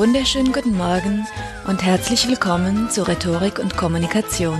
[0.00, 1.26] Wunderschönen guten Morgen
[1.66, 4.58] und herzlich willkommen zu Rhetorik und Kommunikation.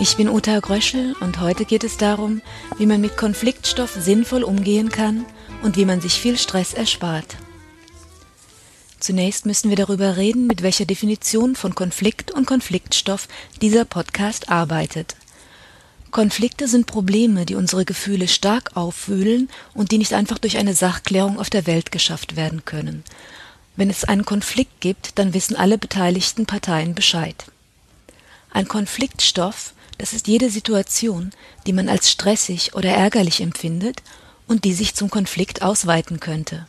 [0.00, 2.42] Ich bin Uta Gröschel und heute geht es darum,
[2.76, 5.24] wie man mit Konfliktstoff sinnvoll umgehen kann
[5.62, 7.36] und wie man sich viel Stress erspart.
[8.98, 13.28] Zunächst müssen wir darüber reden, mit welcher Definition von Konflikt und Konfliktstoff
[13.62, 15.14] dieser Podcast arbeitet.
[16.10, 21.38] Konflikte sind Probleme, die unsere Gefühle stark aufwühlen und die nicht einfach durch eine Sachklärung
[21.38, 23.04] auf der Welt geschafft werden können.
[23.80, 27.46] Wenn es einen Konflikt gibt, dann wissen alle beteiligten Parteien Bescheid.
[28.50, 31.30] Ein Konfliktstoff, das ist jede Situation,
[31.66, 34.02] die man als stressig oder ärgerlich empfindet
[34.46, 36.66] und die sich zum Konflikt ausweiten könnte.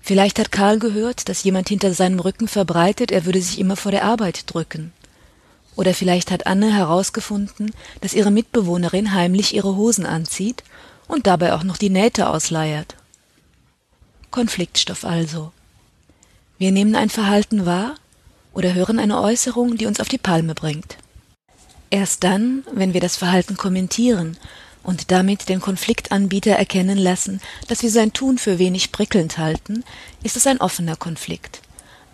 [0.00, 3.92] Vielleicht hat Karl gehört, dass jemand hinter seinem Rücken verbreitet, er würde sich immer vor
[3.92, 4.94] der Arbeit drücken.
[5.76, 10.64] Oder vielleicht hat Anne herausgefunden, dass ihre Mitbewohnerin heimlich ihre Hosen anzieht
[11.08, 12.96] und dabei auch noch die Nähte ausleiert.
[14.30, 15.52] Konfliktstoff also.
[16.60, 17.94] Wir nehmen ein Verhalten wahr
[18.52, 20.98] oder hören eine Äußerung, die uns auf die Palme bringt.
[21.88, 24.36] Erst dann, wenn wir das Verhalten kommentieren
[24.82, 29.84] und damit den Konfliktanbieter erkennen lassen, dass wir sein Tun für wenig prickelnd halten,
[30.22, 31.62] ist es ein offener Konflikt.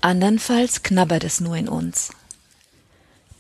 [0.01, 2.11] Andernfalls knabbert es nur in uns.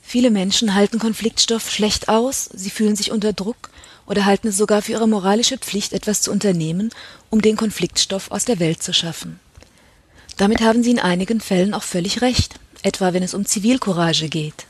[0.03, 3.70] Viele Menschen halten Konfliktstoff schlecht aus, sie fühlen sich unter Druck
[4.07, 6.91] oder halten es sogar für ihre moralische Pflicht, etwas zu unternehmen,
[7.31, 9.39] um den Konfliktstoff aus der Welt zu schaffen.
[10.37, 14.67] Damit haben sie in einigen Fällen auch völlig recht, etwa wenn es um Zivilcourage geht.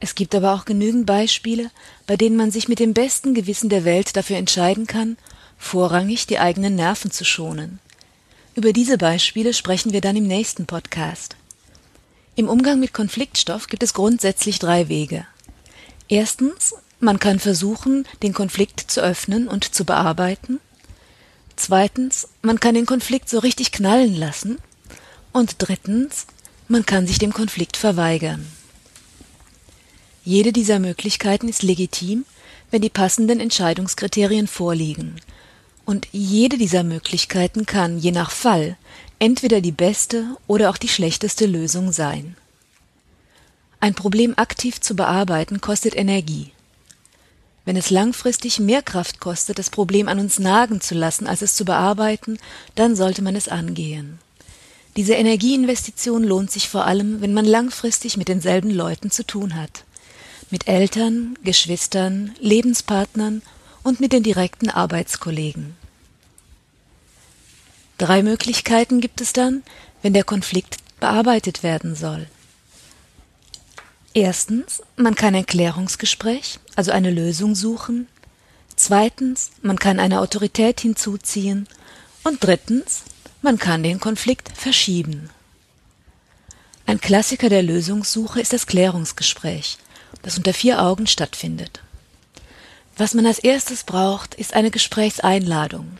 [0.00, 1.70] Es gibt aber auch genügend Beispiele,
[2.06, 5.16] bei denen man sich mit dem besten Gewissen der Welt dafür entscheiden kann,
[5.58, 7.80] vorrangig die eigenen Nerven zu schonen.
[8.54, 11.36] Über diese Beispiele sprechen wir dann im nächsten Podcast.
[12.34, 15.26] Im Umgang mit Konfliktstoff gibt es grundsätzlich drei Wege.
[16.08, 20.60] Erstens, man kann versuchen, den Konflikt zu öffnen und zu bearbeiten.
[21.56, 24.58] Zweitens, man kann den Konflikt so richtig knallen lassen.
[25.32, 26.26] Und drittens,
[26.68, 28.46] man kann sich dem Konflikt verweigern.
[30.24, 32.24] Jede dieser Möglichkeiten ist legitim,
[32.70, 35.20] wenn die passenden Entscheidungskriterien vorliegen.
[35.84, 38.76] Und jede dieser Möglichkeiten kann, je nach Fall,
[39.18, 42.36] entweder die beste oder auch die schlechteste Lösung sein.
[43.78, 46.50] Ein Problem aktiv zu bearbeiten kostet Energie.
[47.66, 51.56] Wenn es langfristig mehr Kraft kostet, das Problem an uns nagen zu lassen, als es
[51.56, 52.38] zu bearbeiten,
[52.76, 54.20] dann sollte man es angehen.
[54.96, 59.84] Diese Energieinvestition lohnt sich vor allem, wenn man langfristig mit denselben Leuten zu tun hat.
[60.50, 63.42] Mit Eltern, Geschwistern, Lebenspartnern
[63.82, 65.74] und mit den direkten Arbeitskollegen.
[67.98, 69.64] Drei Möglichkeiten gibt es dann,
[70.02, 72.28] wenn der Konflikt bearbeitet werden soll.
[74.16, 78.08] Erstens, man kann ein Klärungsgespräch, also eine Lösung suchen.
[78.74, 81.68] Zweitens, man kann eine Autorität hinzuziehen.
[82.24, 83.02] Und drittens,
[83.42, 85.28] man kann den Konflikt verschieben.
[86.86, 89.76] Ein Klassiker der Lösungssuche ist das Klärungsgespräch,
[90.22, 91.82] das unter vier Augen stattfindet.
[92.96, 95.98] Was man als erstes braucht, ist eine Gesprächseinladung.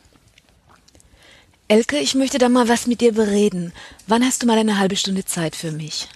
[1.69, 3.75] Elke, ich möchte da mal was mit dir bereden.
[4.07, 6.09] Wann hast du mal eine halbe Stunde Zeit für mich?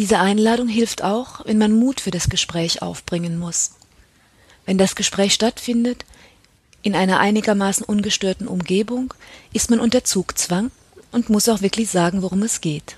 [0.00, 3.72] Diese Einladung hilft auch, wenn man Mut für das Gespräch aufbringen muss.
[4.64, 6.06] Wenn das Gespräch stattfindet,
[6.80, 9.12] in einer einigermaßen ungestörten Umgebung,
[9.52, 10.70] ist man unter Zugzwang
[11.12, 12.96] und muss auch wirklich sagen, worum es geht.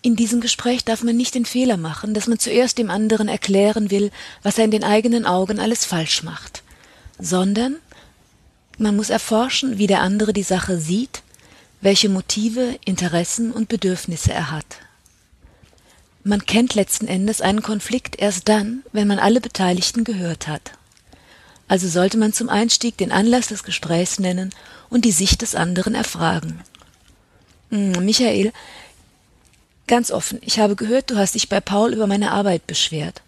[0.00, 3.90] In diesem Gespräch darf man nicht den Fehler machen, dass man zuerst dem anderen erklären
[3.90, 6.62] will, was er in den eigenen Augen alles falsch macht,
[7.18, 7.76] sondern
[8.78, 11.20] man muss erforschen, wie der andere die Sache sieht,
[11.82, 14.78] welche Motive, Interessen und Bedürfnisse er hat.
[16.22, 20.72] Man kennt letzten Endes einen Konflikt erst dann, wenn man alle Beteiligten gehört hat.
[21.66, 24.50] Also sollte man zum Einstieg den Anlass des Gesprächs nennen
[24.90, 26.60] und die Sicht des anderen erfragen.
[27.70, 28.52] Hm, Michael,
[29.86, 33.22] ganz offen, ich habe gehört, du hast dich bei Paul über meine Arbeit beschwert.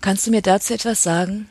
[0.00, 1.48] Kannst du mir dazu etwas sagen?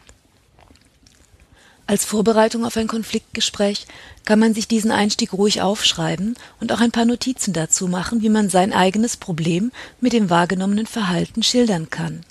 [1.91, 3.85] Als Vorbereitung auf ein Konfliktgespräch
[4.23, 8.29] kann man sich diesen Einstieg ruhig aufschreiben und auch ein paar Notizen dazu machen, wie
[8.29, 12.21] man sein eigenes Problem mit dem wahrgenommenen Verhalten schildern kann.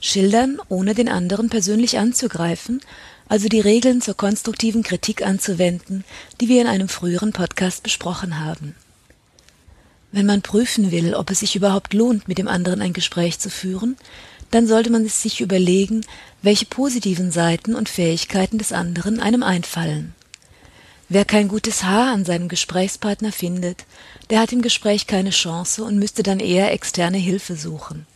[0.00, 2.80] Schildern, ohne den anderen persönlich anzugreifen,
[3.28, 6.04] also die Regeln zur konstruktiven Kritik anzuwenden,
[6.40, 8.74] die wir in einem früheren Podcast besprochen haben.
[10.12, 13.50] Wenn man prüfen will, ob es sich überhaupt lohnt, mit dem anderen ein Gespräch zu
[13.50, 13.96] führen,
[14.50, 16.04] dann sollte man sich überlegen,
[16.42, 20.14] welche positiven Seiten und Fähigkeiten des anderen einem einfallen.
[21.08, 23.84] Wer kein gutes Haar an seinem Gesprächspartner findet,
[24.30, 28.06] der hat im Gespräch keine Chance und müsste dann eher externe Hilfe suchen.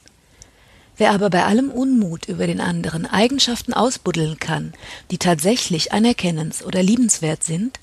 [0.96, 4.74] Wer aber bei allem Unmut über den anderen Eigenschaften ausbuddeln kann,
[5.10, 7.78] die tatsächlich anerkennens oder liebenswert sind,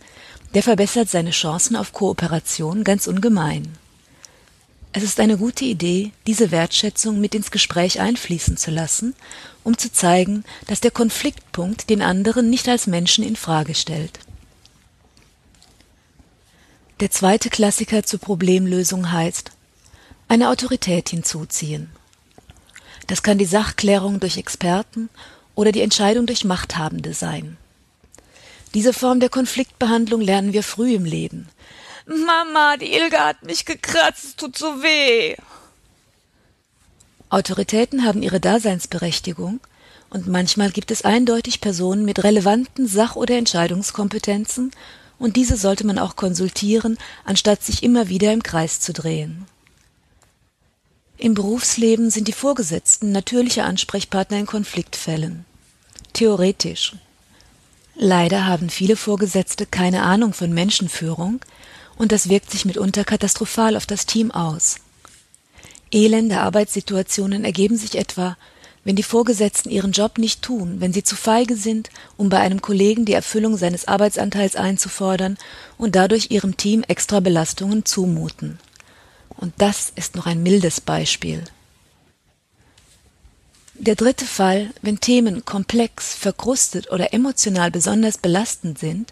[0.53, 3.69] der verbessert seine Chancen auf Kooperation ganz ungemein.
[4.97, 9.13] Es ist eine gute Idee, diese Wertschätzung mit ins Gespräch einfließen zu lassen,
[9.63, 14.17] um zu zeigen, dass der Konfliktpunkt den anderen nicht als Menschen in Frage stellt.
[16.99, 19.51] Der zweite Klassiker zur Problemlösung heißt
[20.29, 21.91] eine Autorität hinzuziehen.
[23.05, 25.09] Das kann die Sachklärung durch Experten
[25.53, 27.57] oder die Entscheidung durch Machthabende sein.
[28.73, 31.49] Diese Form der Konfliktbehandlung lernen wir früh im Leben.
[32.07, 35.35] Mama, die Ilga hat mich gekratzt, es tut so weh.
[37.29, 39.59] Autoritäten haben ihre Daseinsberechtigung
[40.09, 44.71] und manchmal gibt es eindeutig Personen mit relevanten Sach- oder Entscheidungskompetenzen
[45.19, 49.45] und diese sollte man auch konsultieren, anstatt sich immer wieder im Kreis zu drehen.
[51.17, 55.45] Im Berufsleben sind die Vorgesetzten natürliche Ansprechpartner in Konfliktfällen.
[56.13, 56.95] Theoretisch.
[57.95, 61.41] Leider haben viele Vorgesetzte keine Ahnung von Menschenführung
[61.97, 64.77] und das wirkt sich mitunter katastrophal auf das Team aus.
[65.91, 68.37] Elende Arbeitssituationen ergeben sich etwa,
[68.83, 72.61] wenn die Vorgesetzten ihren Job nicht tun, wenn sie zu feige sind, um bei einem
[72.61, 75.37] Kollegen die Erfüllung seines Arbeitsanteils einzufordern
[75.77, 78.59] und dadurch ihrem Team extra Belastungen zumuten.
[79.35, 81.43] Und das ist noch ein mildes Beispiel.
[83.73, 89.11] Der dritte Fall, wenn Themen komplex, verkrustet oder emotional besonders belastend sind,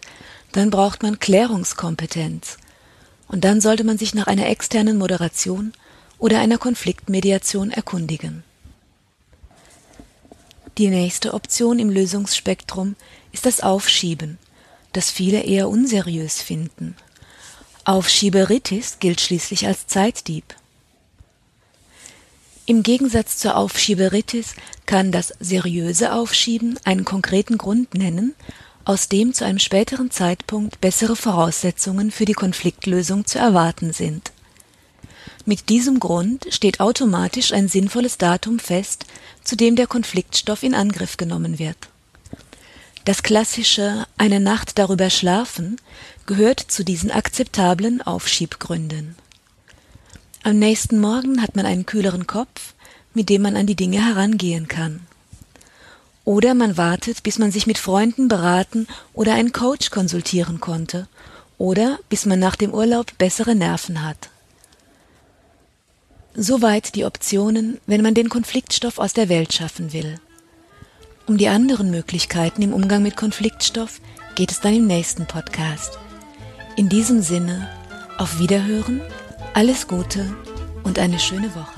[0.52, 2.56] dann braucht man Klärungskompetenz.
[3.28, 5.72] Und dann sollte man sich nach einer externen Moderation
[6.18, 8.44] oder einer Konfliktmediation erkundigen.
[10.78, 12.96] Die nächste Option im Lösungsspektrum
[13.32, 14.38] ist das Aufschieben,
[14.92, 16.94] das viele eher unseriös finden.
[17.84, 20.54] Aufschieberitis gilt schließlich als Zeitdieb.
[22.66, 24.54] Im Gegensatz zur Aufschieberitis
[24.86, 28.34] kann das seriöse Aufschieben einen konkreten Grund nennen,
[28.86, 34.30] aus dem zu einem späteren Zeitpunkt bessere Voraussetzungen für die Konfliktlösung zu erwarten sind.
[35.44, 39.04] Mit diesem Grund steht automatisch ein sinnvolles Datum fest,
[39.42, 41.76] zu dem der Konfliktstoff in Angriff genommen wird.
[43.04, 45.76] Das klassische eine Nacht darüber schlafen
[46.26, 49.16] gehört zu diesen akzeptablen Aufschiebgründen.
[50.44, 52.74] Am nächsten Morgen hat man einen kühleren Kopf,
[53.14, 55.00] mit dem man an die Dinge herangehen kann.
[56.26, 61.06] Oder man wartet, bis man sich mit Freunden beraten oder einen Coach konsultieren konnte,
[61.56, 64.28] oder bis man nach dem Urlaub bessere Nerven hat.
[66.34, 70.18] Soweit die Optionen, wenn man den Konfliktstoff aus der Welt schaffen will.
[71.28, 74.00] Um die anderen Möglichkeiten im Umgang mit Konfliktstoff
[74.34, 75.96] geht es dann im nächsten Podcast.
[76.76, 77.68] In diesem Sinne,
[78.18, 79.00] auf Wiederhören,
[79.54, 80.34] alles Gute
[80.82, 81.75] und eine schöne Woche.